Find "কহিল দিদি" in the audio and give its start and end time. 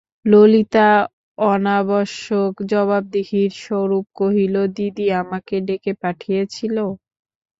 4.15-5.05